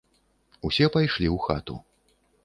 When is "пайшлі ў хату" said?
0.95-1.75